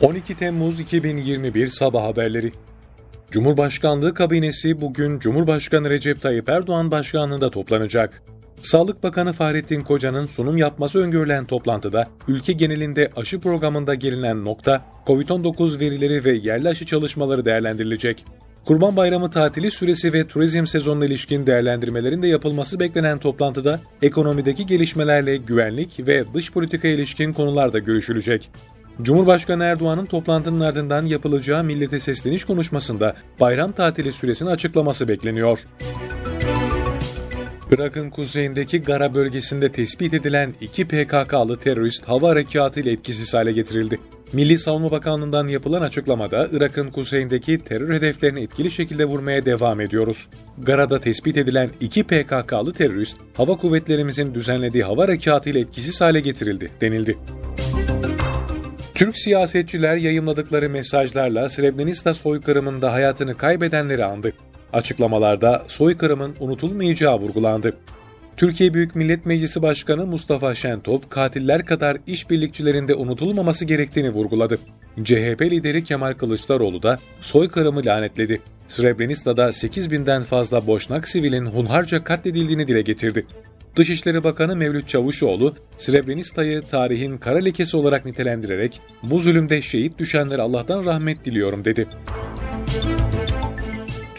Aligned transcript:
12 0.00 0.36
Temmuz 0.36 0.80
2021 0.80 1.68
Sabah 1.68 2.02
Haberleri 2.02 2.52
Cumhurbaşkanlığı 3.30 4.14
kabinesi 4.14 4.80
bugün 4.80 5.18
Cumhurbaşkanı 5.18 5.90
Recep 5.90 6.22
Tayyip 6.22 6.48
Erdoğan 6.48 6.90
başkanlığında 6.90 7.50
toplanacak. 7.50 8.22
Sağlık 8.62 9.02
Bakanı 9.02 9.32
Fahrettin 9.32 9.80
Koca'nın 9.80 10.26
sunum 10.26 10.56
yapması 10.56 10.98
öngörülen 10.98 11.46
toplantıda 11.46 12.08
ülke 12.28 12.52
genelinde 12.52 13.10
aşı 13.16 13.40
programında 13.40 13.94
gelinen 13.94 14.44
nokta 14.44 14.84
COVID-19 15.06 15.80
verileri 15.80 16.24
ve 16.24 16.32
yerli 16.32 16.68
aşı 16.68 16.86
çalışmaları 16.86 17.44
değerlendirilecek. 17.44 18.24
Kurban 18.64 18.96
Bayramı 18.96 19.30
tatili 19.30 19.70
süresi 19.70 20.12
ve 20.12 20.26
turizm 20.26 20.66
sezonuna 20.66 21.04
ilişkin 21.04 21.46
değerlendirmelerin 21.46 22.22
de 22.22 22.28
yapılması 22.28 22.80
beklenen 22.80 23.18
toplantıda 23.18 23.80
ekonomideki 24.02 24.66
gelişmelerle 24.66 25.36
güvenlik 25.36 26.06
ve 26.06 26.24
dış 26.34 26.52
politika 26.52 26.88
ilişkin 26.88 27.32
konular 27.32 27.72
da 27.72 27.78
görüşülecek. 27.78 28.50
Cumhurbaşkanı 29.02 29.64
Erdoğan'ın 29.64 30.06
toplantının 30.06 30.60
ardından 30.60 31.06
yapılacağı 31.06 31.64
millete 31.64 32.00
sesleniş 32.00 32.44
konuşmasında 32.44 33.16
bayram 33.40 33.72
tatili 33.72 34.12
süresini 34.12 34.50
açıklaması 34.50 35.08
bekleniyor. 35.08 35.60
Irak'ın 37.70 38.10
kuzeyindeki 38.10 38.82
Gara 38.82 39.14
bölgesinde 39.14 39.72
tespit 39.72 40.14
edilen 40.14 40.54
iki 40.60 40.84
PKK'lı 40.84 41.56
terörist 41.56 42.08
hava 42.08 42.28
harekatı 42.28 42.80
ile 42.80 42.92
etkisiz 42.92 43.34
hale 43.34 43.52
getirildi. 43.52 43.98
Milli 44.32 44.58
Savunma 44.58 44.90
Bakanlığı'ndan 44.90 45.48
yapılan 45.48 45.82
açıklamada 45.82 46.48
Irak'ın 46.52 46.90
kuzeyindeki 46.90 47.58
terör 47.58 47.94
hedeflerini 47.94 48.40
etkili 48.40 48.70
şekilde 48.70 49.04
vurmaya 49.04 49.46
devam 49.46 49.80
ediyoruz. 49.80 50.28
Gara'da 50.58 51.00
tespit 51.00 51.36
edilen 51.36 51.70
iki 51.80 52.04
PKK'lı 52.04 52.72
terörist 52.72 53.16
hava 53.34 53.56
kuvvetlerimizin 53.56 54.34
düzenlediği 54.34 54.84
hava 54.84 55.02
harekatı 55.02 55.50
ile 55.50 55.60
etkisiz 55.60 56.00
hale 56.00 56.20
getirildi 56.20 56.70
denildi. 56.80 57.16
Türk 59.00 59.18
siyasetçiler 59.18 59.96
yayımladıkları 59.96 60.70
mesajlarla 60.70 61.48
Srebrenica 61.48 62.14
soykırımında 62.14 62.92
hayatını 62.92 63.36
kaybedenleri 63.36 64.04
andı. 64.04 64.32
Açıklamalarda 64.72 65.64
soykırımın 65.68 66.36
unutulmayacağı 66.40 67.18
vurgulandı. 67.18 67.72
Türkiye 68.36 68.74
Büyük 68.74 68.96
Millet 68.96 69.26
Meclisi 69.26 69.62
Başkanı 69.62 70.06
Mustafa 70.06 70.54
Şentop, 70.54 71.10
katiller 71.10 71.66
kadar 71.66 71.96
işbirlikçilerinde 72.06 72.94
unutulmaması 72.94 73.64
gerektiğini 73.64 74.10
vurguladı. 74.10 74.58
CHP 75.04 75.42
lideri 75.42 75.84
Kemal 75.84 76.14
Kılıçdaroğlu 76.14 76.82
da 76.82 76.98
soykırımı 77.20 77.84
lanetledi. 77.86 78.40
Srebrenica'da 78.68 79.52
8 79.52 79.90
binden 79.90 80.22
fazla 80.22 80.66
Boşnak 80.66 81.08
sivilin 81.08 81.46
hunharca 81.46 82.04
katledildiğini 82.04 82.68
dile 82.68 82.82
getirdi. 82.82 83.26
Dışişleri 83.76 84.24
Bakanı 84.24 84.56
Mevlüt 84.56 84.88
Çavuşoğlu, 84.88 85.54
Srebrenica'yı 85.78 86.62
tarihin 86.62 87.18
kara 87.18 87.38
lekesi 87.38 87.76
olarak 87.76 88.04
nitelendirerek 88.04 88.80
bu 89.02 89.18
zulümde 89.18 89.62
şehit 89.62 89.98
düşenlere 89.98 90.42
Allah'tan 90.42 90.84
rahmet 90.84 91.24
diliyorum 91.24 91.64
dedi. 91.64 91.86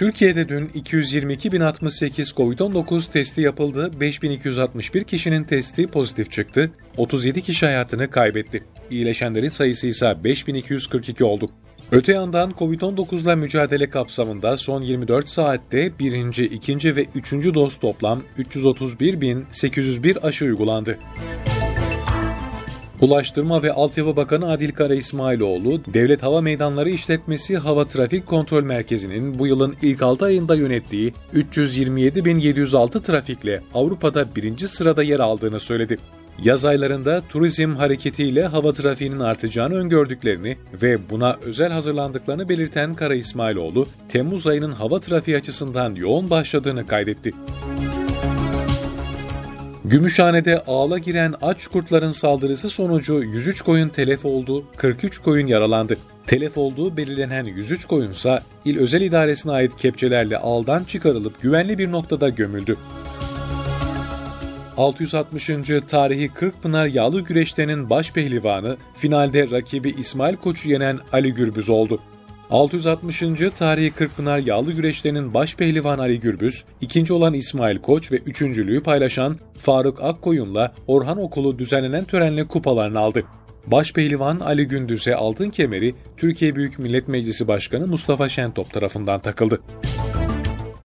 Türkiye'de 0.00 0.48
dün 0.48 0.66
222.068 0.66 2.34
COVID-19 2.34 3.12
testi 3.12 3.40
yapıldı, 3.40 3.90
5.261 4.00 5.04
kişinin 5.04 5.44
testi 5.44 5.86
pozitif 5.86 6.30
çıktı, 6.30 6.70
37 6.96 7.42
kişi 7.42 7.66
hayatını 7.66 8.10
kaybetti. 8.10 8.62
İyileşenlerin 8.90 9.48
sayısı 9.48 9.86
ise 9.86 10.06
5.242 10.06 11.24
oldu. 11.24 11.50
Öte 11.92 12.12
yandan 12.12 12.50
COVID-19 12.50 13.22
ile 13.22 13.34
mücadele 13.34 13.88
kapsamında 13.88 14.56
son 14.56 14.82
24 14.82 15.28
saatte 15.28 15.98
birinci, 15.98 16.44
ikinci 16.44 16.96
ve 16.96 17.06
üçüncü 17.14 17.54
doz 17.54 17.78
toplam 17.78 18.22
331.801 18.38 20.20
aşı 20.20 20.44
uygulandı. 20.44 20.98
Ulaştırma 23.00 23.62
ve 23.62 23.72
Altyapı 23.72 24.16
Bakanı 24.16 24.52
Adil 24.52 24.72
Kara 24.72 24.94
İsmailoğlu, 24.94 25.80
Devlet 25.94 26.22
Hava 26.22 26.40
Meydanları 26.40 26.90
İşletmesi 26.90 27.58
Hava 27.58 27.84
Trafik 27.84 28.26
Kontrol 28.26 28.62
Merkezi'nin 28.62 29.38
bu 29.38 29.46
yılın 29.46 29.76
ilk 29.82 30.02
6 30.02 30.24
ayında 30.24 30.54
yönettiği 30.54 31.12
327.706 31.34 33.02
trafikle 33.02 33.62
Avrupa'da 33.74 34.34
birinci 34.36 34.68
sırada 34.68 35.02
yer 35.02 35.20
aldığını 35.20 35.60
söyledi. 35.60 35.98
Yaz 36.44 36.64
aylarında 36.64 37.22
turizm 37.28 37.74
hareketiyle 37.74 38.46
hava 38.46 38.72
trafiğinin 38.72 39.20
artacağını 39.20 39.74
öngördüklerini 39.74 40.56
ve 40.82 41.10
buna 41.10 41.36
özel 41.42 41.72
hazırlandıklarını 41.72 42.48
belirten 42.48 42.94
Kara 42.94 43.14
İsmailoğlu, 43.14 43.86
Temmuz 44.08 44.46
ayının 44.46 44.72
hava 44.72 45.00
trafiği 45.00 45.36
açısından 45.36 45.94
yoğun 45.94 46.30
başladığını 46.30 46.86
kaydetti. 46.86 47.32
Gümüşhane'de 49.84 50.62
ağla 50.66 50.98
giren 50.98 51.34
aç 51.42 51.66
kurtların 51.66 52.12
saldırısı 52.12 52.70
sonucu 52.70 53.22
103 53.22 53.62
koyun 53.62 53.88
telef 53.88 54.24
oldu, 54.24 54.64
43 54.76 55.18
koyun 55.18 55.46
yaralandı. 55.46 55.96
Telef 56.26 56.58
olduğu 56.58 56.96
belirlenen 56.96 57.44
103 57.44 57.84
koyunsa 57.84 58.42
il 58.64 58.78
özel 58.78 59.00
idaresine 59.00 59.52
ait 59.52 59.76
kepçelerle 59.76 60.38
ağdan 60.38 60.84
çıkarılıp 60.84 61.42
güvenli 61.42 61.78
bir 61.78 61.92
noktada 61.92 62.28
gömüldü. 62.28 62.76
660. 64.80 65.50
tarihi 65.88 66.28
Kırkpınar 66.28 66.86
Yağlı 66.86 67.20
Güreşlerinin 67.20 67.90
baş 67.90 68.12
pehlivanı 68.12 68.76
finalde 68.96 69.50
rakibi 69.50 69.90
İsmail 69.90 70.36
Koç'u 70.36 70.68
yenen 70.68 70.98
Ali 71.12 71.34
Gürbüz 71.34 71.70
oldu. 71.70 71.98
660. 72.50 73.22
tarihi 73.58 73.90
Kırkpınar 73.90 74.38
Yağlı 74.38 74.72
Güreşlerinin 74.72 75.34
baş 75.34 75.56
pehlivan 75.56 75.98
Ali 75.98 76.20
Gürbüz, 76.20 76.64
ikinci 76.80 77.12
olan 77.12 77.34
İsmail 77.34 77.78
Koç 77.78 78.12
ve 78.12 78.16
üçüncülüğü 78.16 78.82
paylaşan 78.82 79.38
Faruk 79.60 80.02
Akkoyun'la 80.02 80.72
Orhan 80.86 81.22
Okulu 81.22 81.58
düzenlenen 81.58 82.04
törenle 82.04 82.46
kupalarını 82.46 83.00
aldı. 83.00 83.22
Baş 83.66 83.92
pehlivan 83.92 84.40
Ali 84.40 84.66
Gündüz'e 84.66 85.14
altın 85.14 85.50
kemeri 85.50 85.94
Türkiye 86.16 86.56
Büyük 86.56 86.78
Millet 86.78 87.08
Meclisi 87.08 87.48
Başkanı 87.48 87.86
Mustafa 87.86 88.28
Şentop 88.28 88.72
tarafından 88.72 89.20
takıldı. 89.20 89.60